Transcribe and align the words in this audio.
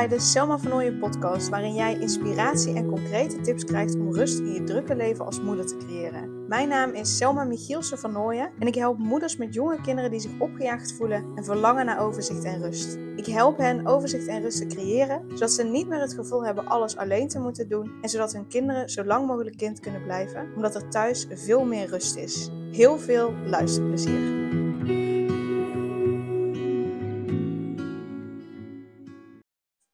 bij 0.00 0.08
de 0.08 0.20
Selma 0.20 0.58
van 0.58 0.98
podcast, 0.98 1.48
waarin 1.48 1.74
jij 1.74 1.98
inspiratie 1.98 2.74
en 2.74 2.86
concrete 2.86 3.40
tips 3.40 3.64
krijgt 3.64 3.94
om 3.94 4.14
rust 4.14 4.38
in 4.38 4.52
je 4.52 4.64
drukke 4.64 4.96
leven 4.96 5.24
als 5.24 5.40
moeder 5.40 5.66
te 5.66 5.76
creëren. 5.76 6.46
Mijn 6.48 6.68
naam 6.68 6.92
is 6.92 7.16
Selma 7.16 7.44
Michielsen 7.44 7.98
van 7.98 8.32
en 8.32 8.66
ik 8.66 8.74
help 8.74 8.98
moeders 8.98 9.36
met 9.36 9.54
jonge 9.54 9.80
kinderen 9.80 10.10
die 10.10 10.20
zich 10.20 10.38
opgejaagd 10.38 10.92
voelen 10.92 11.24
en 11.34 11.44
verlangen 11.44 11.86
naar 11.86 12.00
overzicht 12.00 12.44
en 12.44 12.62
rust. 12.62 12.98
Ik 13.16 13.26
help 13.26 13.58
hen 13.58 13.86
overzicht 13.86 14.26
en 14.26 14.42
rust 14.42 14.58
te 14.58 14.66
creëren, 14.66 15.24
zodat 15.28 15.50
ze 15.50 15.64
niet 15.64 15.88
meer 15.88 16.00
het 16.00 16.14
gevoel 16.14 16.44
hebben 16.44 16.66
alles 16.66 16.96
alleen 16.96 17.28
te 17.28 17.38
moeten 17.38 17.68
doen 17.68 17.92
en 18.02 18.08
zodat 18.08 18.32
hun 18.32 18.48
kinderen 18.48 18.88
zo 18.90 19.04
lang 19.04 19.26
mogelijk 19.26 19.56
kind 19.56 19.80
kunnen 19.80 20.02
blijven, 20.02 20.48
omdat 20.54 20.74
er 20.74 20.88
thuis 20.88 21.26
veel 21.34 21.64
meer 21.64 21.88
rust 21.88 22.16
is. 22.16 22.50
Heel 22.72 22.98
veel 22.98 23.32
luisterplezier. 23.44 24.59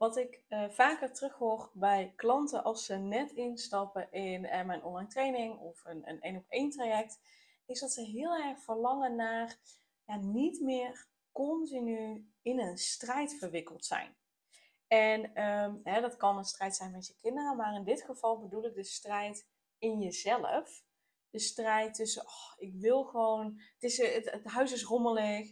Wat 0.06 0.16
ik 0.16 0.40
uh, 0.48 0.68
vaker 0.68 1.12
terughoor 1.12 1.70
bij 1.72 2.12
klanten 2.16 2.64
als 2.64 2.84
ze 2.84 2.94
net 2.94 3.32
instappen 3.32 4.12
in 4.12 4.44
uh, 4.44 4.64
mijn 4.64 4.82
online 4.84 5.08
training 5.08 5.58
of 5.58 5.84
een, 5.84 6.08
een 6.08 6.20
één 6.20 6.36
op 6.36 6.44
één 6.48 6.70
traject, 6.70 7.20
is 7.64 7.80
dat 7.80 7.92
ze 7.92 8.02
heel 8.02 8.34
erg 8.34 8.62
verlangen 8.62 9.16
naar 9.16 9.58
ja, 10.04 10.16
niet 10.16 10.60
meer 10.60 11.06
continu 11.32 12.30
in 12.42 12.60
een 12.60 12.78
strijd 12.78 13.38
verwikkeld 13.38 13.84
zijn. 13.84 14.16
En 14.86 15.42
um, 15.44 15.80
hè, 15.84 16.00
dat 16.00 16.16
kan 16.16 16.36
een 16.36 16.44
strijd 16.44 16.76
zijn 16.76 16.90
met 16.90 17.06
je 17.06 17.16
kinderen, 17.20 17.56
maar 17.56 17.74
in 17.74 17.84
dit 17.84 18.02
geval 18.02 18.40
bedoel 18.40 18.64
ik 18.64 18.74
de 18.74 18.84
strijd 18.84 19.46
in 19.78 20.00
jezelf. 20.00 20.84
De 21.30 21.38
strijd 21.38 21.94
tussen, 21.94 22.22
oh, 22.22 22.52
ik 22.56 22.74
wil 22.74 23.04
gewoon, 23.04 23.60
het, 23.72 23.82
is, 23.82 23.98
het, 23.98 24.30
het 24.30 24.44
huis 24.44 24.72
is 24.72 24.84
rommelig, 24.84 25.50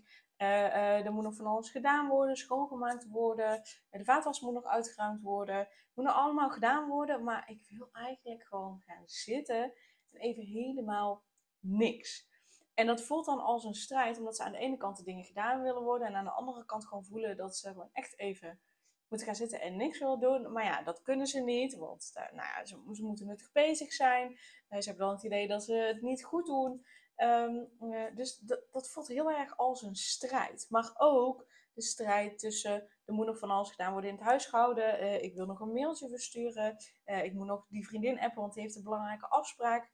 er 1.04 1.12
moet 1.12 1.24
nog 1.24 1.36
van 1.36 1.46
alles 1.46 1.70
gedaan 1.70 2.08
worden, 2.08 2.36
schoongemaakt 2.36 3.08
worden. 3.08 3.62
De 3.90 4.04
vaatwas 4.04 4.40
moet 4.40 4.54
nog 4.54 4.64
uitgeruimd 4.64 5.22
worden. 5.22 5.56
Het 5.56 5.92
moet 5.94 6.04
nog 6.04 6.14
allemaal 6.14 6.50
gedaan 6.50 6.88
worden. 6.88 7.24
Maar 7.24 7.50
ik 7.50 7.64
wil 7.68 7.88
eigenlijk 7.92 8.44
gewoon 8.44 8.82
gaan 8.86 9.02
zitten 9.06 9.72
en 10.10 10.20
even 10.20 10.44
helemaal 10.44 11.22
niks. 11.60 12.32
En 12.74 12.86
dat 12.86 13.02
voelt 13.02 13.26
dan 13.26 13.40
als 13.40 13.64
een 13.64 13.74
strijd, 13.74 14.18
omdat 14.18 14.36
ze 14.36 14.42
aan 14.44 14.52
de 14.52 14.58
ene 14.58 14.76
kant 14.76 14.96
de 14.96 15.04
dingen 15.04 15.24
gedaan 15.24 15.62
willen 15.62 15.82
worden. 15.82 16.08
En 16.08 16.14
aan 16.14 16.24
de 16.24 16.30
andere 16.30 16.64
kant 16.64 16.86
gewoon 16.86 17.04
voelen 17.04 17.36
dat 17.36 17.56
ze 17.56 17.68
gewoon 17.68 17.90
echt 17.92 18.18
even 18.18 18.60
moeten 19.08 19.26
gaan 19.26 19.36
zitten 19.36 19.60
en 19.60 19.76
niks 19.76 19.98
willen 19.98 20.20
doen. 20.20 20.52
Maar 20.52 20.64
ja, 20.64 20.82
dat 20.82 21.02
kunnen 21.02 21.26
ze 21.26 21.40
niet, 21.40 21.76
want 21.76 22.12
uh, 22.16 22.22
nou 22.22 22.48
ja, 22.48 22.64
ze, 22.64 22.82
ze, 22.92 23.04
moeten 23.04 23.26
nuttig 23.26 23.52
bezig 23.52 23.92
zijn. 23.92 24.36
ze 24.68 24.88
hebben 24.88 25.06
dan 25.06 25.14
het 25.14 25.24
idee 25.24 25.48
dat 25.48 25.64
ze 25.64 25.74
het 25.74 26.02
niet 26.02 26.24
goed 26.24 26.46
doen. 26.46 26.86
Um, 27.16 27.68
dus 28.14 28.38
dat 28.70 28.90
voelt 28.90 29.08
heel 29.08 29.30
erg 29.30 29.56
als 29.56 29.82
een 29.82 29.96
strijd. 29.96 30.66
Maar 30.68 30.92
ook 30.96 31.46
de 31.74 31.82
strijd 31.82 32.38
tussen 32.38 32.88
er 33.04 33.14
moet 33.14 33.26
nog 33.26 33.38
van 33.38 33.50
alles 33.50 33.70
gedaan 33.70 33.92
worden 33.92 34.10
in 34.10 34.16
het 34.16 34.24
huishouden. 34.24 35.02
Uh, 35.02 35.22
ik 35.22 35.34
wil 35.34 35.46
nog 35.46 35.60
een 35.60 35.72
mailtje 35.72 36.08
versturen. 36.08 36.76
Ik 37.04 37.32
moet 37.32 37.46
nog 37.46 37.66
die 37.68 37.86
vriendin 37.86 38.20
appen, 38.20 38.40
want 38.40 38.54
die 38.54 38.62
heeft 38.62 38.76
een 38.76 38.82
belangrijke 38.82 39.28
afspraak. 39.28 39.92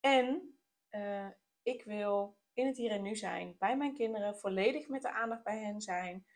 En 0.00 0.58
ik 1.62 1.84
wil 1.84 2.36
in 2.54 2.66
het 2.66 2.76
hier 2.76 2.90
en 2.90 3.02
nu 3.02 3.16
zijn, 3.16 3.56
bij 3.58 3.76
mijn 3.76 3.94
kinderen, 3.94 4.38
volledig 4.38 4.88
met 4.88 5.02
de 5.02 5.12
aandacht 5.12 5.44
bij 5.44 5.58
hen 5.58 5.80
zijn. 5.80 6.26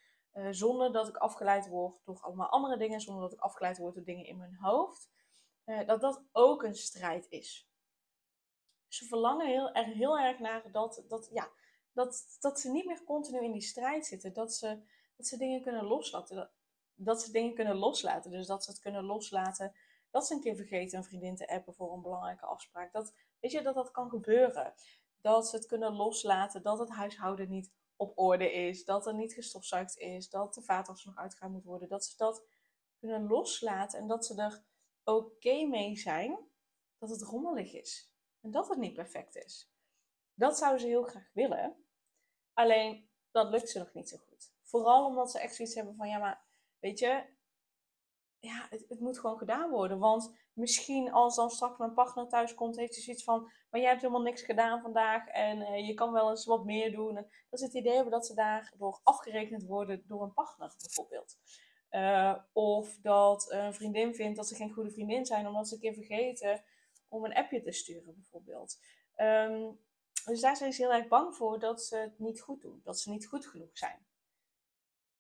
Zonder 0.51 0.93
dat 0.93 1.09
ik 1.09 1.17
afgeleid 1.17 1.69
word 1.69 2.01
door 2.05 2.21
allemaal 2.21 2.49
andere 2.49 2.77
dingen, 2.77 3.01
zonder 3.01 3.23
dat 3.23 3.33
ik 3.33 3.41
afgeleid 3.41 3.79
word 3.79 3.95
door 3.95 4.05
dingen 4.05 4.27
in 4.27 4.37
mijn 4.37 4.55
hoofd. 4.55 5.11
dat 5.87 6.01
dat 6.01 6.23
ook 6.33 6.63
een 6.63 6.75
strijd 6.75 7.27
is 7.29 7.69
ze 8.89 9.05
verlangen 9.05 9.47
heel, 9.47 9.73
er 9.73 9.85
heel 9.85 10.19
erg 10.19 10.39
naar 10.39 10.73
dat, 10.73 11.05
dat, 11.09 11.29
ja, 11.33 11.49
dat, 11.93 12.37
dat 12.41 12.61
ze 12.61 12.71
niet 12.71 12.87
meer 12.87 13.05
continu 13.05 13.45
in 13.45 13.53
die 13.53 13.63
strijd 13.63 14.07
zitten. 14.07 14.33
Dat 14.33 14.55
ze, 14.55 14.83
dat 15.17 15.27
ze 15.27 15.37
dingen 15.37 15.63
kunnen 15.63 15.85
loslaten. 15.85 16.37
Dat, 16.37 16.51
dat 16.95 17.23
ze 17.23 17.33
dingen 17.33 17.55
kunnen 17.55 17.77
loslaten. 17.77 18.31
Dus 18.31 18.47
dat 18.47 18.65
ze 18.65 18.71
het 18.71 18.81
kunnen 18.81 19.05
loslaten. 19.05 19.75
Dat 20.11 20.27
ze 20.27 20.35
een 20.35 20.41
keer 20.41 20.57
vergeten 20.57 20.99
een 20.99 21.05
vriendin 21.05 21.37
te 21.37 21.49
appen 21.49 21.75
voor 21.75 21.93
een 21.93 22.03
belangrijke 22.03 22.47
afspraak. 22.47 22.93
Dat, 22.93 23.15
weet 23.41 23.53
je, 23.53 23.63
dat 23.63 23.75
dat 23.75 23.91
kan 23.91 24.11
gebeuren. 24.11 24.75
Dat 25.21 25.49
ze 25.49 25.57
het 25.57 25.67
kunnen 25.67 25.93
loslaten. 25.93 26.63
Dat 26.63 26.79
het 26.79 26.91
huishouden 26.91 27.49
niet 27.49 27.73
op 27.99 28.19
orde 28.19 28.53
is. 28.53 28.85
Dat 28.85 29.07
er 29.07 29.15
niet 29.15 29.33
gestofzuigd 29.33 29.97
is. 29.97 30.31
Dat 30.31 30.55
de 30.55 30.63
vaatwas 30.63 31.05
nog 31.05 31.17
uitgegaan 31.17 31.53
moet 31.53 31.65
worden. 31.65 31.89
Dat 31.89 32.05
ze 32.05 32.17
dat 32.17 32.47
kunnen 32.97 33.27
loslaten. 33.27 33.99
En 33.99 34.07
dat 34.07 34.27
ze 34.27 34.43
er 34.43 34.65
oké 35.05 35.65
mee 35.65 35.97
zijn 35.97 36.39
dat 36.99 37.11
het 37.11 37.23
rommelig 37.23 37.73
is. 37.73 38.13
En 38.41 38.51
dat 38.51 38.69
het 38.69 38.79
niet 38.79 38.95
perfect 38.95 39.37
is. 39.37 39.73
Dat 40.35 40.59
zouden 40.59 40.81
ze 40.81 40.87
heel 40.87 41.03
graag 41.03 41.31
willen. 41.33 41.85
Alleen 42.53 43.09
dat 43.31 43.51
lukt 43.51 43.69
ze 43.69 43.79
nog 43.79 43.93
niet 43.93 44.09
zo 44.09 44.17
goed. 44.17 44.53
Vooral 44.63 45.07
omdat 45.07 45.31
ze 45.31 45.41
echt 45.41 45.55
zoiets 45.55 45.75
hebben 45.75 45.95
van 45.95 46.09
ja, 46.09 46.19
maar 46.19 46.45
weet 46.79 46.99
je, 46.99 47.25
ja, 48.39 48.67
het, 48.71 48.85
het, 48.89 49.01
moet 49.01 49.19
gewoon 49.19 49.39
gedaan 49.39 49.71
worden. 49.71 49.99
Want 49.99 50.37
misschien 50.59 51.13
als 51.13 51.37
dan 51.37 51.51
straks 51.51 51.79
mijn 51.79 51.95
partner 51.95 52.29
thuis 52.29 52.55
komt, 52.55 52.77
heeft 52.77 52.95
hij 52.95 53.03
zoiets 53.03 53.25
van: 53.25 53.51
maar 53.71 53.81
jij 53.81 53.89
hebt 53.89 54.01
helemaal 54.01 54.23
niks 54.23 54.43
gedaan 54.43 54.81
vandaag 54.81 55.29
en 55.29 55.61
uh, 55.61 55.87
je 55.87 55.95
kan 55.95 56.13
wel 56.13 56.31
eens 56.31 56.45
wat 56.45 56.65
meer 56.65 56.93
doen. 56.93 57.17
En 57.17 57.31
dat 57.51 57.61
is 57.61 57.67
het 57.67 57.75
idee 57.75 57.95
hebben 57.95 58.13
dat 58.13 58.27
ze 58.27 58.35
daardoor 58.35 59.01
afgerekend 59.03 59.63
worden 59.63 60.03
door 60.07 60.23
een 60.23 60.33
partner, 60.33 60.75
bijvoorbeeld. 60.81 61.37
Uh, 61.91 62.35
of 62.53 62.99
dat 63.03 63.51
een 63.53 63.75
vriendin 63.75 64.15
vindt 64.15 64.37
dat 64.37 64.49
ze 64.49 64.55
geen 64.55 64.73
goede 64.73 64.91
vriendin 64.91 65.27
zijn 65.27 65.47
omdat 65.47 65.69
ze 65.69 65.75
een 65.75 65.81
keer 65.81 65.95
vergeten 65.95 66.65
om 67.09 67.25
een 67.25 67.35
appje 67.35 67.63
te 67.63 67.73
sturen, 67.73 68.15
bijvoorbeeld. 68.15 68.79
Um, 69.17 69.81
dus 70.25 70.41
daar 70.41 70.57
zijn 70.57 70.73
ze 70.73 70.83
heel 70.83 70.93
erg 70.93 71.09
bang 71.09 71.37
voor 71.37 71.59
dat 71.59 71.83
ze 71.83 71.97
het 71.97 72.19
niet 72.19 72.41
goed 72.41 72.61
doen, 72.61 72.81
dat 72.85 73.01
ze 73.01 73.11
niet 73.11 73.27
goed 73.27 73.47
genoeg 73.47 73.79
zijn. 73.79 74.07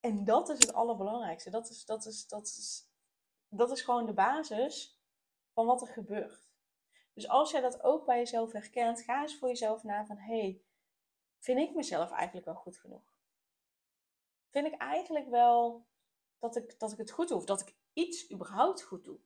En 0.00 0.25
dat 0.25 0.49
is 0.49 0.59
het 0.59 0.72
allerbelangrijkste. 0.72 1.50
Dat 1.50 1.70
is, 1.70 1.84
dat 1.84 2.06
is, 2.06 2.26
dat 2.26 2.47
is, 2.47 2.91
dat 3.49 3.70
is 3.70 3.82
gewoon 3.82 4.06
de 4.06 4.12
basis 4.12 4.98
van 5.59 5.67
wat 5.67 5.81
er 5.81 5.89
gebeurt. 5.89 6.49
Dus 7.15 7.29
als 7.29 7.51
jij 7.51 7.61
dat 7.61 7.83
ook 7.83 8.07
bij 8.07 8.19
jezelf 8.19 8.53
herkent, 8.53 9.03
ga 9.03 9.21
eens 9.21 9.39
voor 9.39 9.49
jezelf 9.49 9.83
na 9.83 10.07
van 10.07 10.19
hey, 10.19 10.63
vind 11.39 11.59
ik 11.59 11.75
mezelf 11.75 12.11
eigenlijk 12.11 12.47
wel 12.47 12.55
goed 12.55 12.79
genoeg? 12.79 13.15
Vind 14.51 14.67
ik 14.67 14.81
eigenlijk 14.81 15.29
wel 15.29 15.87
dat 16.39 16.57
ik, 16.57 16.79
dat 16.79 16.93
ik 16.93 16.99
het 16.99 17.11
goed 17.11 17.29
doe 17.29 17.37
of 17.37 17.45
dat 17.45 17.61
ik 17.61 17.77
iets 17.93 18.33
überhaupt 18.33 18.83
goed 18.83 19.05
doe? 19.05 19.19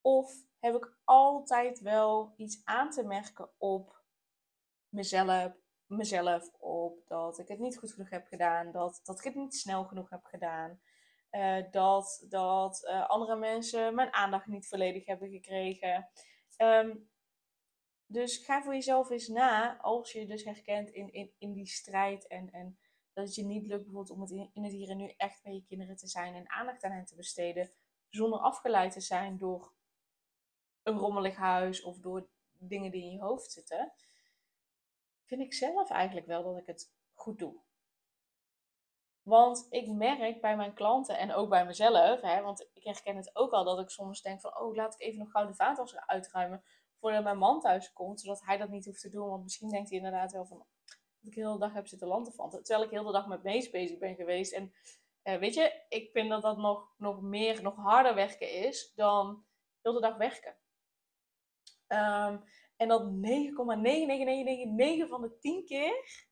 Of 0.00 0.46
heb 0.58 0.74
ik 0.74 0.96
altijd 1.04 1.80
wel 1.80 2.34
iets 2.36 2.64
aan 2.64 2.90
te 2.90 3.04
merken 3.04 3.50
op 3.58 4.02
mezelf, 4.88 5.52
mezelf 5.86 6.52
op 6.58 7.06
dat 7.06 7.38
ik 7.38 7.48
het 7.48 7.58
niet 7.58 7.78
goed 7.78 7.92
genoeg 7.92 8.10
heb 8.10 8.26
gedaan, 8.26 8.72
dat, 8.72 9.00
dat 9.04 9.18
ik 9.18 9.24
het 9.24 9.34
niet 9.34 9.54
snel 9.54 9.84
genoeg 9.84 10.10
heb 10.10 10.24
gedaan, 10.24 10.80
uh, 11.32 11.70
dat, 11.70 12.26
dat 12.28 12.82
uh, 12.84 13.08
andere 13.08 13.36
mensen 13.36 13.94
mijn 13.94 14.12
aandacht 14.12 14.46
niet 14.46 14.68
volledig 14.68 15.06
hebben 15.06 15.30
gekregen. 15.30 16.08
Um, 16.58 17.10
dus 18.06 18.36
ga 18.36 18.62
voor 18.62 18.74
jezelf 18.74 19.10
eens 19.10 19.28
na, 19.28 19.78
als 19.80 20.12
je 20.12 20.26
dus 20.26 20.44
herkent 20.44 20.90
in, 20.90 21.12
in, 21.12 21.32
in 21.38 21.52
die 21.52 21.66
strijd 21.66 22.26
en, 22.26 22.50
en 22.50 22.78
dat 23.12 23.24
het 23.24 23.34
je 23.34 23.44
niet 23.44 23.66
lukt 23.66 23.84
bijvoorbeeld 23.84 24.16
om 24.16 24.20
het 24.20 24.30
in, 24.30 24.50
in 24.52 24.64
het 24.64 24.72
hier 24.72 24.90
en 24.90 24.96
nu 24.96 25.12
echt 25.16 25.42
bij 25.42 25.52
je 25.52 25.64
kinderen 25.64 25.96
te 25.96 26.06
zijn 26.06 26.34
en 26.34 26.50
aandacht 26.50 26.84
aan 26.84 26.92
hen 26.92 27.04
te 27.04 27.14
besteden, 27.14 27.70
zonder 28.08 28.38
afgeleid 28.38 28.92
te 28.92 29.00
zijn 29.00 29.38
door 29.38 29.72
een 30.82 30.98
rommelig 30.98 31.36
huis 31.36 31.82
of 31.82 31.98
door 31.98 32.28
dingen 32.58 32.90
die 32.90 33.02
in 33.02 33.10
je 33.10 33.20
hoofd 33.20 33.52
zitten, 33.52 33.92
vind 35.24 35.40
ik 35.40 35.54
zelf 35.54 35.90
eigenlijk 35.90 36.26
wel 36.26 36.42
dat 36.42 36.56
ik 36.56 36.66
het 36.66 36.92
goed 37.12 37.38
doe. 37.38 37.60
Want 39.22 39.66
ik 39.70 39.88
merk 39.88 40.40
bij 40.40 40.56
mijn 40.56 40.74
klanten 40.74 41.18
en 41.18 41.34
ook 41.34 41.48
bij 41.48 41.66
mezelf, 41.66 42.20
hè, 42.20 42.42
want 42.42 42.68
ik 42.72 42.84
herken 42.84 43.16
het 43.16 43.36
ook 43.36 43.52
al 43.52 43.64
dat 43.64 43.78
ik 43.78 43.90
soms 43.90 44.22
denk 44.22 44.40
van, 44.40 44.58
oh, 44.58 44.74
laat 44.74 44.94
ik 44.94 45.00
even 45.00 45.18
nog 45.18 45.30
gauw 45.30 45.46
de 45.46 46.02
uitruimen 46.06 46.62
voordat 47.02 47.22
mijn 47.22 47.38
man 47.38 47.60
thuis 47.60 47.92
komt, 47.92 48.20
zodat 48.20 48.42
hij 48.44 48.56
dat 48.56 48.68
niet 48.68 48.84
hoeft 48.84 49.00
te 49.00 49.08
doen. 49.08 49.28
Want 49.28 49.42
misschien 49.42 49.68
denkt 49.68 49.88
hij 49.88 49.98
inderdaad 49.98 50.32
wel 50.32 50.46
van, 50.46 50.58
dat 50.58 50.66
ik 51.20 51.34
de 51.34 51.40
hele 51.40 51.58
dag 51.58 51.72
heb 51.72 51.86
zitten 51.86 52.32
van. 52.34 52.50
terwijl 52.50 52.82
ik 52.82 52.90
de 52.90 52.98
hele 52.98 53.12
dag 53.12 53.26
met 53.26 53.42
mees 53.42 53.70
bezig 53.70 53.98
ben 53.98 54.14
geweest. 54.14 54.52
En 54.52 54.72
uh, 55.24 55.36
weet 55.36 55.54
je, 55.54 55.82
ik 55.88 56.10
vind 56.10 56.28
dat 56.28 56.42
dat 56.42 56.56
nog, 56.56 56.94
nog 56.96 57.20
meer, 57.20 57.62
nog 57.62 57.76
harder 57.76 58.14
werken 58.14 58.50
is 58.50 58.92
dan 58.94 59.44
de 59.80 59.88
hele 59.88 60.00
dag 60.00 60.16
werken. 60.16 60.56
Um, 61.88 62.44
en 62.76 62.88
dat 62.88 63.02
9,99999 63.02 65.08
van 65.08 65.22
de 65.22 65.36
10 65.40 65.64
keer 65.64 66.26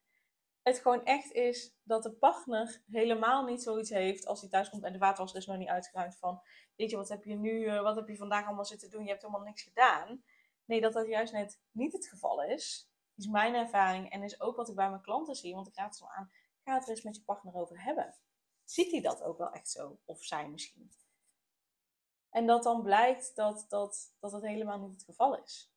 het 0.70 0.81
gewoon 0.81 1.05
echt 1.05 1.32
is 1.32 1.75
dat 1.82 2.02
de 2.02 2.12
partner 2.12 2.82
helemaal 2.90 3.44
niet 3.44 3.62
zoiets 3.62 3.90
heeft 3.90 4.26
als 4.26 4.40
hij 4.40 4.50
thuis 4.50 4.70
komt 4.70 4.84
en 4.84 4.93
de 4.93 4.99
vaatwas 4.99 5.32
is 5.32 5.46
nog 5.46 5.56
niet 5.56 5.69
uitgeruimd 5.69 6.17
van, 6.17 6.43
weet 6.76 6.90
je, 6.90 6.96
wat 6.96 7.08
heb 7.08 7.25
je 7.25 7.34
nu, 7.34 7.50
uh, 7.50 7.82
wat 7.82 7.96
heb 7.96 8.08
je 8.08 8.17
vandaag 8.17 8.46
allemaal 8.46 8.64
zitten 8.64 8.90
doen, 8.90 9.02
je 9.02 9.08
hebt 9.08 9.22
helemaal 9.22 9.44
niks 9.44 9.62
gedaan. 9.62 10.25
Nee, 10.64 10.81
dat 10.81 10.93
dat 10.93 11.06
juist 11.06 11.32
net 11.32 11.61
niet 11.70 11.93
het 11.93 12.06
geval 12.06 12.43
is, 12.44 12.90
is 13.17 13.26
mijn 13.26 13.55
ervaring 13.55 14.11
en 14.11 14.22
is 14.22 14.40
ook 14.40 14.56
wat 14.56 14.69
ik 14.69 14.75
bij 14.75 14.88
mijn 14.90 15.02
klanten 15.02 15.34
zie, 15.34 15.55
want 15.55 15.69
ik 15.69 15.76
raad 15.76 15.96
ze 15.96 16.08
aan, 16.08 16.31
ga 16.64 16.75
het 16.75 16.82
er 16.82 16.90
eens 16.90 17.02
met 17.02 17.16
je 17.16 17.23
partner 17.23 17.55
over 17.55 17.82
hebben. 17.82 18.14
Ziet 18.64 18.90
hij 18.90 19.00
dat 19.00 19.23
ook 19.23 19.38
wel 19.38 19.50
echt 19.50 19.70
zo? 19.70 19.99
Of 20.05 20.25
zij 20.25 20.49
misschien? 20.49 20.93
En 22.31 22.46
dat 22.46 22.62
dan 22.62 22.82
blijkt 22.82 23.37
dat, 23.37 23.66
dat, 23.69 24.14
dat 24.20 24.43
helemaal 24.43 24.78
niet 24.78 24.93
het 24.93 25.05
geval 25.05 25.43
is. 25.43 25.73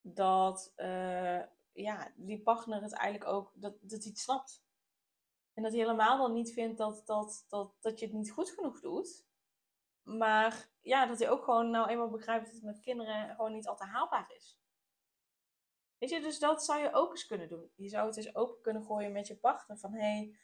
Dat 0.00 0.72
uh, 0.76 1.42
ja, 1.72 2.12
die 2.16 2.42
partner 2.42 2.82
het 2.82 2.92
eigenlijk 2.92 3.30
ook, 3.30 3.52
dat, 3.54 3.74
dat 3.80 4.02
hij 4.02 4.10
het 4.10 4.18
snapt. 4.18 4.64
En 5.54 5.62
dat 5.62 5.72
hij 5.72 5.80
helemaal 5.80 6.18
dan 6.18 6.32
niet 6.32 6.52
vindt 6.52 6.78
dat, 6.78 7.02
dat, 7.06 7.44
dat, 7.48 7.74
dat 7.80 7.98
je 7.98 8.06
het 8.06 8.14
niet 8.14 8.30
goed 8.30 8.50
genoeg 8.50 8.80
doet. 8.80 9.26
Maar 10.02 10.70
ja, 10.80 11.06
dat 11.06 11.18
hij 11.18 11.30
ook 11.30 11.44
gewoon 11.44 11.70
nou 11.70 11.88
eenmaal 11.88 12.10
begrijpt 12.10 12.44
dat 12.44 12.54
het 12.54 12.64
met 12.64 12.80
kinderen 12.80 13.34
gewoon 13.34 13.52
niet 13.52 13.68
altijd 13.68 13.90
haalbaar 13.90 14.32
is. 14.36 14.60
Weet 15.98 16.10
je, 16.10 16.20
dus 16.20 16.38
dat 16.38 16.64
zou 16.64 16.80
je 16.80 16.92
ook 16.92 17.10
eens 17.10 17.26
kunnen 17.26 17.48
doen. 17.48 17.70
Je 17.74 17.88
zou 17.88 18.06
het 18.06 18.16
eens 18.16 18.34
open 18.34 18.60
kunnen 18.60 18.84
gooien 18.84 19.12
met 19.12 19.26
je 19.26 19.36
partner. 19.36 19.78
Van 19.78 19.92
hé, 19.92 20.34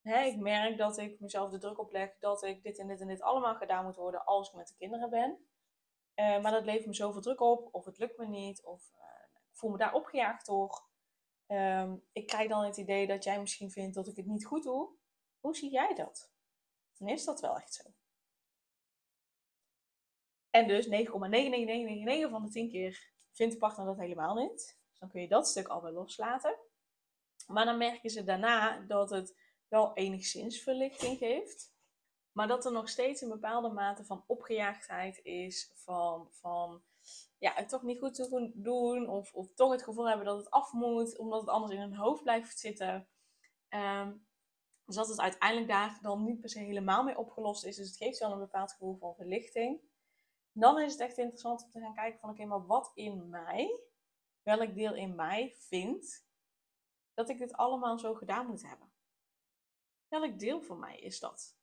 hey, 0.00 0.28
ik 0.28 0.40
merk 0.40 0.76
dat 0.76 0.98
ik 0.98 1.20
mezelf 1.20 1.50
de 1.50 1.58
druk 1.58 1.78
opleg 1.78 2.18
dat 2.18 2.42
ik 2.42 2.62
dit 2.62 2.78
en 2.78 2.86
dit 2.86 3.00
en 3.00 3.06
dit 3.06 3.22
allemaal 3.22 3.54
gedaan 3.54 3.84
moet 3.84 3.96
worden 3.96 4.24
als 4.24 4.48
ik 4.48 4.54
met 4.54 4.68
de 4.68 4.76
kinderen 4.76 5.10
ben. 5.10 5.46
Uh, 6.14 6.42
maar 6.42 6.52
dat 6.52 6.64
levert 6.64 6.86
me 6.86 6.94
zoveel 6.94 7.20
druk 7.20 7.40
op, 7.40 7.74
of 7.74 7.84
het 7.84 7.98
lukt 7.98 8.18
me 8.18 8.26
niet, 8.26 8.64
of 8.64 8.90
ik 8.90 9.15
voel 9.56 9.70
me 9.70 9.78
daar 9.78 9.94
opgejaagd 9.94 10.46
door. 10.46 10.84
Um, 11.46 12.04
ik 12.12 12.26
krijg 12.26 12.48
dan 12.48 12.64
het 12.64 12.76
idee 12.76 13.06
dat 13.06 13.24
jij 13.24 13.40
misschien 13.40 13.70
vindt 13.70 13.94
dat 13.94 14.06
ik 14.06 14.16
het 14.16 14.26
niet 14.26 14.46
goed 14.46 14.62
doe. 14.62 14.90
Hoe 15.40 15.56
zie 15.56 15.70
jij 15.70 15.94
dat? 15.94 16.32
En 16.98 17.08
is 17.08 17.24
dat 17.24 17.40
wel 17.40 17.56
echt 17.56 17.74
zo? 17.74 17.82
En 20.50 20.68
dus 20.68 20.86
9,99999 20.86 22.30
van 22.30 22.44
de 22.44 22.48
10 22.50 22.68
keer 22.68 23.12
vindt 23.32 23.52
de 23.52 23.58
partner 23.58 23.86
dat 23.86 23.98
helemaal 23.98 24.34
niet. 24.34 24.76
Dus 24.88 24.98
dan 24.98 25.08
kun 25.08 25.20
je 25.20 25.28
dat 25.28 25.48
stuk 25.48 25.68
alweer 25.68 25.92
loslaten. 25.92 26.58
Maar 27.46 27.64
dan 27.64 27.78
merken 27.78 28.10
ze 28.10 28.24
daarna 28.24 28.80
dat 28.80 29.10
het 29.10 29.38
wel 29.68 29.94
enigszins 29.94 30.62
verlichting 30.62 31.18
geeft. 31.18 31.74
Maar 32.32 32.48
dat 32.48 32.64
er 32.64 32.72
nog 32.72 32.88
steeds 32.88 33.20
een 33.20 33.28
bepaalde 33.28 33.68
mate 33.68 34.04
van 34.04 34.24
opgejaagdheid 34.26 35.20
is. 35.22 35.72
Van, 35.74 36.28
van 36.32 36.82
ja, 37.38 37.52
het 37.52 37.68
toch 37.68 37.82
niet 37.82 37.98
goed 37.98 38.30
doen. 38.54 39.08
Of, 39.08 39.34
of 39.34 39.54
toch 39.54 39.70
het 39.70 39.82
gevoel 39.82 40.08
hebben 40.08 40.26
dat 40.26 40.38
het 40.38 40.50
af 40.50 40.72
moet. 40.72 41.18
Omdat 41.18 41.40
het 41.40 41.50
anders 41.50 41.72
in 41.72 41.80
hun 41.80 41.94
hoofd 41.94 42.22
blijft 42.22 42.58
zitten. 42.58 43.08
Um, 43.68 44.26
dus 44.84 44.94
dat 44.94 45.08
het 45.08 45.20
uiteindelijk 45.20 45.68
daar 45.68 45.98
dan 46.02 46.24
niet 46.24 46.40
per 46.40 46.50
se 46.50 46.58
helemaal 46.58 47.04
mee 47.04 47.18
opgelost 47.18 47.64
is. 47.64 47.76
Dus 47.76 47.86
het 47.86 47.96
geeft 47.96 48.18
wel 48.18 48.32
een 48.32 48.38
bepaald 48.38 48.72
gevoel 48.72 48.96
van 48.96 49.14
verlichting. 49.14 49.80
Dan 50.52 50.80
is 50.80 50.92
het 50.92 51.00
echt 51.00 51.18
interessant 51.18 51.62
om 51.62 51.70
te 51.70 51.80
gaan 51.80 51.94
kijken 51.94 52.20
van 52.20 52.30
oké, 52.30 52.44
maar 52.44 52.66
wat 52.66 52.90
in 52.94 53.28
mij, 53.28 53.80
welk 54.42 54.74
deel 54.74 54.94
in 54.94 55.14
mij 55.14 55.54
vindt 55.58 56.26
dat 57.14 57.28
ik 57.28 57.38
dit 57.38 57.52
allemaal 57.52 57.98
zo 57.98 58.14
gedaan 58.14 58.46
moet 58.46 58.62
hebben. 58.62 58.92
Welk 60.08 60.38
deel 60.38 60.62
van 60.62 60.78
mij 60.78 60.98
is 60.98 61.20
dat? 61.20 61.56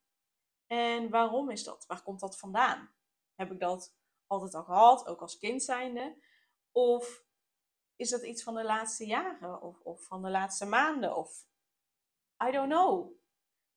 En 0.67 1.09
waarom 1.09 1.49
is 1.49 1.63
dat? 1.63 1.85
Waar 1.85 2.03
komt 2.03 2.19
dat 2.19 2.37
vandaan? 2.37 2.95
Heb 3.35 3.51
ik 3.51 3.59
dat 3.59 3.95
altijd 4.27 4.53
al 4.53 4.63
gehad, 4.63 5.07
ook 5.07 5.21
als 5.21 5.37
kind 5.37 5.63
zijnde? 5.63 6.17
Of 6.71 7.23
is 7.95 8.09
dat 8.09 8.23
iets 8.23 8.43
van 8.43 8.53
de 8.53 8.63
laatste 8.63 9.05
jaren 9.05 9.61
of, 9.61 9.81
of 9.81 10.03
van 10.03 10.21
de 10.21 10.29
laatste 10.29 10.65
maanden? 10.65 11.15
Of 11.15 11.45
I 12.47 12.51
don't 12.51 12.69
know. 12.71 13.11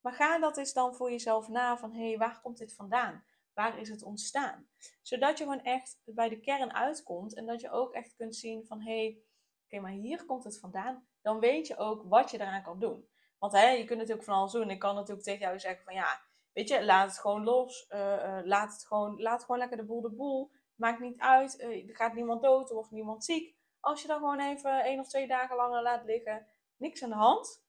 Maar 0.00 0.12
ga 0.12 0.38
dat 0.38 0.56
eens 0.56 0.72
dan 0.72 0.94
voor 0.94 1.10
jezelf 1.10 1.48
na 1.48 1.78
van 1.78 1.92
hé, 1.92 2.08
hey, 2.08 2.18
waar 2.18 2.40
komt 2.40 2.58
dit 2.58 2.74
vandaan? 2.74 3.24
Waar 3.52 3.78
is 3.78 3.88
het 3.88 4.02
ontstaan? 4.02 4.68
Zodat 5.02 5.38
je 5.38 5.44
gewoon 5.44 5.62
echt 5.62 6.00
bij 6.04 6.28
de 6.28 6.40
kern 6.40 6.72
uitkomt 6.74 7.34
en 7.34 7.46
dat 7.46 7.60
je 7.60 7.70
ook 7.70 7.92
echt 7.92 8.14
kunt 8.14 8.36
zien 8.36 8.66
van 8.66 8.80
hé, 8.80 8.98
hey, 8.98 9.22
oké, 9.64 9.80
maar 9.80 9.90
hier 9.90 10.24
komt 10.24 10.44
het 10.44 10.58
vandaan. 10.58 11.08
Dan 11.22 11.40
weet 11.40 11.66
je 11.66 11.76
ook 11.76 12.02
wat 12.02 12.30
je 12.30 12.40
eraan 12.40 12.62
kan 12.62 12.78
doen. 12.78 13.08
Want 13.38 13.52
hè, 13.52 13.68
je 13.68 13.84
kunt 13.84 13.98
natuurlijk 13.98 14.26
van 14.26 14.36
alles 14.36 14.52
doen. 14.52 14.70
Ik 14.70 14.78
kan 14.78 14.94
natuurlijk 14.94 15.24
tegen 15.24 15.40
jou 15.40 15.58
zeggen 15.58 15.84
van 15.84 15.94
ja, 15.94 16.20
weet 16.56 16.68
je, 16.68 16.84
laat 16.84 17.08
het 17.08 17.18
gewoon 17.18 17.44
los. 17.44 17.86
Uh, 17.88 18.40
laat, 18.44 18.72
het 18.72 18.86
gewoon, 18.86 19.22
laat 19.22 19.40
gewoon 19.40 19.58
lekker 19.58 19.76
de 19.76 19.84
boel 19.84 20.00
de 20.00 20.10
boel. 20.10 20.50
Maakt 20.74 21.00
niet 21.00 21.18
uit. 21.18 21.60
Uh, 21.60 21.88
er 21.88 21.96
gaat 21.96 22.14
niemand 22.14 22.42
dood 22.42 22.70
of 22.70 22.90
niemand 22.90 23.24
ziek. 23.24 23.56
Als 23.80 24.02
je 24.02 24.08
dan 24.08 24.18
gewoon 24.18 24.40
even 24.40 24.84
één 24.84 25.00
of 25.00 25.08
twee 25.08 25.26
dagen 25.26 25.56
langer 25.56 25.82
laat 25.82 26.04
liggen, 26.04 26.46
niks 26.76 27.02
aan 27.02 27.08
de 27.08 27.14
hand. 27.14 27.64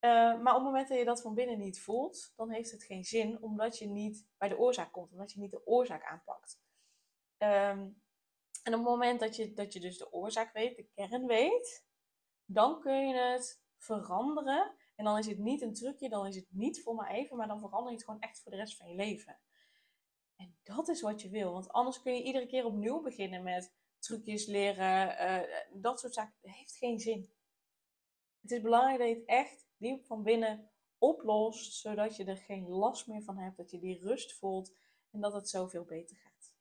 Maar 0.00 0.54
op 0.54 0.54
het 0.54 0.62
moment 0.62 0.88
dat 0.88 0.98
je 0.98 1.04
dat 1.04 1.22
van 1.22 1.34
binnen 1.34 1.58
niet 1.58 1.80
voelt, 1.80 2.32
dan 2.36 2.50
heeft 2.50 2.70
het 2.70 2.82
geen 2.82 3.04
zin, 3.04 3.42
omdat 3.42 3.78
je 3.78 3.86
niet 3.86 4.28
bij 4.38 4.48
de 4.48 4.58
oorzaak 4.58 4.92
komt, 4.92 5.12
omdat 5.12 5.32
je 5.32 5.40
niet 5.40 5.50
de 5.50 5.66
oorzaak 5.66 6.04
aanpakt. 6.04 6.60
Um, 7.38 8.02
en 8.62 8.72
op 8.74 8.80
het 8.80 8.88
moment 8.88 9.20
dat 9.20 9.36
je, 9.36 9.52
dat 9.52 9.72
je 9.72 9.80
dus 9.80 9.98
de 9.98 10.12
oorzaak 10.12 10.52
weet, 10.52 10.76
de 10.76 10.88
kern 10.94 11.26
weet, 11.26 11.86
dan 12.44 12.80
kun 12.80 13.08
je 13.08 13.14
het 13.14 13.62
veranderen. 13.78 14.74
En 14.96 15.04
dan 15.04 15.18
is 15.18 15.26
het 15.26 15.38
niet 15.38 15.62
een 15.62 15.74
trucje, 15.74 16.08
dan 16.08 16.26
is 16.26 16.36
het 16.36 16.46
niet 16.50 16.82
voor 16.82 16.94
maar 16.94 17.10
even, 17.10 17.36
maar 17.36 17.48
dan 17.48 17.60
verander 17.60 17.90
je 17.90 17.96
het 17.96 18.04
gewoon 18.04 18.20
echt 18.20 18.42
voor 18.42 18.50
de 18.50 18.58
rest 18.58 18.76
van 18.76 18.88
je 18.88 18.94
leven. 18.94 19.38
En 20.36 20.58
dat 20.62 20.88
is 20.88 21.00
wat 21.00 21.22
je 21.22 21.28
wil, 21.28 21.52
want 21.52 21.68
anders 21.68 22.02
kun 22.02 22.14
je 22.14 22.22
iedere 22.22 22.46
keer 22.46 22.64
opnieuw 22.64 23.02
beginnen 23.02 23.42
met 23.42 23.74
trucjes 23.98 24.46
leren, 24.46 25.08
uh, 25.08 25.82
dat 25.82 26.00
soort 26.00 26.14
zaken. 26.14 26.34
Dat 26.40 26.54
heeft 26.54 26.76
geen 26.76 27.00
zin. 27.00 27.30
Het 28.40 28.50
is 28.50 28.60
belangrijk 28.60 28.98
dat 28.98 29.08
je 29.08 29.14
het 29.14 29.24
echt 29.24 29.66
diep 29.76 30.04
van 30.04 30.22
binnen 30.22 30.70
oplost, 30.98 31.72
zodat 31.80 32.16
je 32.16 32.24
er 32.24 32.36
geen 32.36 32.68
last 32.68 33.06
meer 33.06 33.22
van 33.22 33.38
hebt, 33.38 33.56
dat 33.56 33.70
je 33.70 33.78
die 33.78 33.98
rust 33.98 34.32
voelt 34.32 34.76
en 35.10 35.20
dat 35.20 35.32
het 35.32 35.48
zoveel 35.48 35.84
beter 35.84 36.16
gaat. 36.16 36.54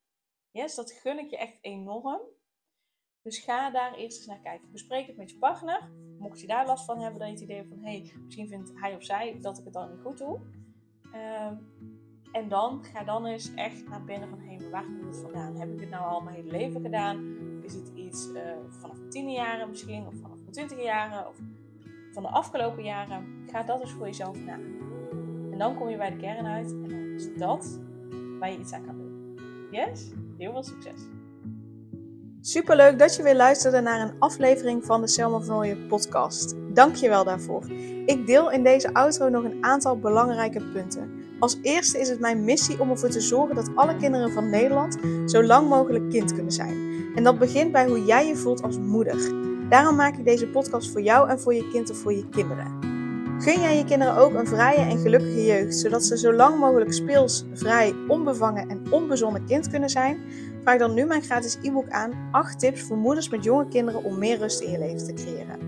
Yes, 0.52 0.76
dat 0.76 0.92
gun 0.92 1.20
ik 1.20 1.30
je 1.30 1.38
echt 1.38 1.58
enorm. 1.62 2.22
Dus 3.26 3.40
ga 3.40 3.70
daar 3.70 3.94
eerst 3.94 4.18
eens 4.18 4.26
naar 4.26 4.40
kijken. 4.44 4.72
Bespreek 4.72 5.08
het 5.08 5.18
met 5.18 5.30
je 5.30 5.38
partner. 5.38 5.90
Mocht 6.20 6.42
je 6.42 6.48
daar 6.48 6.66
last 6.66 6.86
van 6.86 7.00
hebben, 7.00 7.20
dan 7.20 7.28
je 7.28 7.34
het 7.34 7.44
idee 7.44 7.66
van 7.68 7.78
hé, 7.78 7.98
hey, 7.98 8.12
misschien 8.24 8.48
vindt 8.48 8.72
hij 8.76 8.96
of 8.96 9.04
zij 9.04 9.38
dat 9.42 9.58
ik 9.58 9.64
het 9.64 9.74
dan 9.74 9.90
niet 9.90 10.02
goed 10.02 10.18
doe. 10.18 10.40
Ehm, 11.12 11.56
en 12.32 12.48
dan 12.48 12.84
ga 12.84 13.04
dan 13.04 13.26
eens 13.26 13.54
echt 13.54 13.88
naar 13.88 14.04
binnen 14.04 14.30
van 14.30 14.40
hé, 14.40 14.56
hey, 14.56 14.70
waar 14.70 14.86
komt 14.86 15.06
het 15.06 15.18
vandaan? 15.18 15.56
Heb 15.56 15.74
ik 15.74 15.80
het 15.80 15.90
nou 15.90 16.06
al 16.06 16.22
mijn 16.22 16.36
hele 16.36 16.52
leven 16.52 16.82
gedaan? 16.82 17.36
Is 17.64 17.74
het 17.74 17.92
iets 17.96 18.28
uh, 18.28 18.42
vanaf 18.70 18.98
tien 19.10 19.32
jaren 19.32 19.70
misschien, 19.70 20.08
of 20.08 20.14
vanaf 20.22 20.38
mijn 20.38 20.52
twintig 20.52 20.84
jaren, 20.84 21.28
of 21.28 21.38
van 22.12 22.24
de 22.24 22.30
afgelopen 22.30 22.84
jaren? 22.84 23.48
Ga 23.52 23.64
dat 23.64 23.82
eens 23.82 23.92
voor 23.92 24.06
jezelf 24.06 24.46
na. 24.46 24.54
En 25.52 25.58
dan 25.58 25.76
kom 25.76 25.90
je 25.90 25.98
bij 25.98 26.10
de 26.10 26.18
kern 26.18 26.46
uit 26.46 26.72
en 26.72 26.90
dan 26.90 27.00
is 27.00 27.38
dat 27.38 27.80
waar 28.40 28.52
je 28.52 28.60
iets 28.60 28.74
aan 28.74 28.86
kan 28.86 28.98
doen. 28.98 29.38
Yes? 29.72 30.12
Heel 30.38 30.52
veel 30.52 30.64
succes! 30.64 31.08
Superleuk 32.48 33.00
dat 33.00 33.16
je 33.16 33.24
weer 33.24 33.36
luisterde 33.36 33.82
naar 33.82 34.02
een 34.02 34.20
aflevering 34.20 34.86
van 34.86 35.02
de 35.02 35.08
Selma 35.08 35.40
van 35.40 35.56
Ooyen 35.56 35.88
podcast. 35.88 36.56
Dank 36.74 36.96
je 36.96 37.10
wel 37.10 37.24
daarvoor. 37.24 37.66
Ik 38.06 38.28
deel 38.28 38.52
in 38.52 38.64
deze 38.64 38.94
outro 38.94 39.30
nog 39.30 39.44
een 39.44 39.58
aantal 39.64 40.00
belangrijke 40.00 40.62
punten. 40.74 41.12
Als 41.40 41.60
eerste 41.62 42.00
is 42.00 42.10
het 42.10 42.20
mijn 42.20 42.44
missie 42.44 42.80
om 42.80 42.90
ervoor 42.90 43.10
te 43.10 43.22
zorgen 43.22 43.56
dat 43.56 43.70
alle 43.76 43.98
kinderen 43.98 44.32
van 44.32 44.50
Nederland 44.50 44.98
zo 45.26 45.44
lang 45.44 45.70
mogelijk 45.70 46.10
kind 46.10 46.34
kunnen 46.34 46.52
zijn. 46.52 47.12
En 47.16 47.24
dat 47.24 47.40
begint 47.40 47.72
bij 47.72 47.88
hoe 47.88 48.06
jij 48.06 48.28
je 48.28 48.36
voelt 48.36 48.62
als 48.62 48.78
moeder. 48.78 49.34
Daarom 49.70 49.96
maak 49.96 50.18
ik 50.18 50.26
deze 50.26 50.48
podcast 50.48 50.92
voor 50.92 51.02
jou 51.02 51.30
en 51.30 51.40
voor 51.40 51.54
je 51.54 51.70
kind 51.70 51.90
of 51.90 51.98
voor 51.98 52.14
je 52.14 52.30
kinderen. 52.30 52.94
Gun 53.40 53.62
jij 53.62 53.78
je 53.78 53.86
kinderen 53.86 54.18
ook 54.18 54.34
een 54.34 54.48
vrije 54.48 54.90
en 54.90 54.98
gelukkige 54.98 55.46
jeugd, 55.46 55.76
zodat 55.76 56.04
ze 56.04 56.18
zo 56.18 56.34
lang 56.34 56.60
mogelijk 56.60 56.94
speels, 56.94 57.46
vrij, 57.54 57.94
onbevangen 58.08 58.70
en 58.70 58.82
onbezonnen 58.92 59.46
kind 59.46 59.70
kunnen 59.70 59.90
zijn? 59.90 60.18
Vraag 60.66 60.80
dan 60.80 60.94
nu 60.94 61.06
mijn 61.06 61.22
gratis 61.22 61.58
e-book 61.62 61.90
aan 61.90 62.30
8 62.32 62.60
tips 62.60 62.82
voor 62.82 62.98
moeders 62.98 63.30
met 63.30 63.44
jonge 63.44 63.68
kinderen 63.68 64.04
om 64.04 64.18
meer 64.18 64.38
rust 64.38 64.60
in 64.60 64.72
je 64.72 64.80
leven 64.80 65.06
te 65.06 65.14
creëren. 65.14 65.60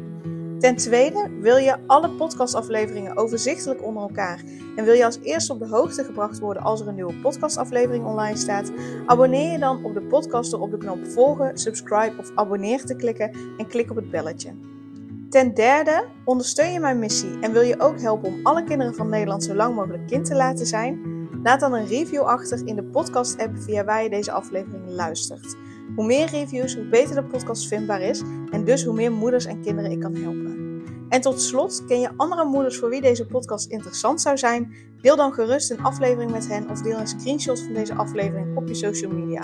Ten 0.60 0.76
tweede, 0.76 1.30
wil 1.42 1.58
je 1.58 1.78
alle 1.88 2.10
podcastafleveringen 2.10 3.18
overzichtelijk 3.18 3.84
onder 3.84 4.02
elkaar 4.02 4.44
en 4.76 4.86
wil 4.86 4.94
je 4.94 5.06
als 5.06 5.20
eerste 5.22 5.54
op 5.54 5.60
de 5.60 5.68
hoogte 5.68 6.04
gebracht 6.04 6.40
worden 6.40 6.64
als 6.64 6.82
er 6.82 6.88
een 6.88 6.96
nieuwe 6.96 7.14
podcastaflevering 7.14 8.06
online 8.06 8.38
staat? 8.38 8.72
Abonneer 9.06 9.52
je 9.52 9.60
dan 9.60 9.84
op 9.86 9.94
de 9.94 10.02
podcast 10.02 10.52
door 10.52 10.60
op 10.60 10.72
de 10.72 10.78
knop 10.78 11.06
volgen, 11.06 11.58
subscribe 11.58 12.18
of 12.18 12.32
abonneer 12.36 12.86
te 12.86 12.96
klikken 12.96 13.32
en 13.58 13.68
klik 13.68 13.90
op 13.90 13.96
het 13.96 14.12
belletje. 14.12 14.54
Ten 15.30 15.54
derde, 15.54 16.06
ondersteun 16.26 16.72
je 16.72 16.80
mijn 16.80 17.00
missie 17.00 17.40
en 17.40 17.52
wil 17.52 17.62
je 17.62 17.80
ook 17.80 18.02
helpen 18.02 18.28
om 18.28 18.40
alle 18.44 18.64
kinderen 18.64 18.96
van 18.96 19.10
Nederland 19.10 19.44
zo 19.44 19.54
lang 19.54 19.76
mogelijk 19.76 20.08
kind 20.08 20.26
te 20.26 20.36
laten 20.36 20.66
zijn? 20.66 21.17
Laat 21.48 21.60
dan 21.60 21.74
een 21.74 21.88
review 21.88 22.22
achter 22.22 22.62
in 22.66 22.76
de 22.76 22.84
podcast-app 22.84 23.58
via 23.58 23.84
waar 23.84 24.04
je 24.04 24.10
deze 24.10 24.32
aflevering 24.32 24.90
luistert. 24.90 25.56
Hoe 25.96 26.06
meer 26.06 26.30
reviews, 26.30 26.76
hoe 26.76 26.90
beter 26.90 27.16
de 27.16 27.24
podcast 27.24 27.68
vindbaar 27.68 28.02
is 28.02 28.22
en 28.52 28.64
dus 28.64 28.84
hoe 28.84 28.94
meer 28.94 29.12
moeders 29.12 29.46
en 29.46 29.62
kinderen 29.62 29.92
ik 29.92 30.00
kan 30.00 30.16
helpen. 30.16 30.84
En 31.10 31.22
tot 31.22 31.42
slot, 31.42 31.86
ken 31.86 32.00
je 32.00 32.10
andere 32.18 32.46
moeders 32.46 32.78
voor 32.78 32.90
wie 32.90 33.02
deze 33.02 33.26
podcast 33.26 33.72
interessant 33.72 34.22
zou 34.22 34.38
zijn? 34.38 34.74
Deel 35.02 35.16
dan 35.16 35.34
gerust 35.34 35.72
een 35.72 35.84
aflevering 35.84 36.32
met 36.32 36.48
hen 36.48 36.70
of 36.70 36.82
deel 36.82 37.00
een 37.00 37.08
screenshot 37.08 37.60
van 37.60 37.74
deze 37.74 37.96
aflevering 37.96 38.58
op 38.58 38.68
je 38.68 38.76
social 38.76 39.12
media. 39.12 39.42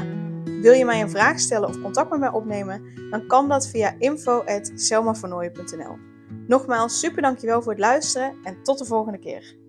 Wil 0.62 0.74
je 0.74 0.86
mij 0.86 1.02
een 1.02 1.10
vraag 1.10 1.40
stellen 1.40 1.70
of 1.70 1.82
contact 1.82 2.10
met 2.10 2.20
mij 2.20 2.32
opnemen? 2.32 2.82
Dan 3.10 3.28
kan 3.28 3.50
dat 3.50 3.68
via 3.68 3.96
info.selmavernooien.nl 4.00 5.98
Nogmaals, 6.48 7.00
super 7.00 7.22
dankjewel 7.22 7.62
voor 7.62 7.72
het 7.72 7.82
luisteren 7.82 8.36
en 8.44 8.64
tot 8.64 8.78
de 8.78 8.86
volgende 8.86 9.20
keer. 9.20 9.63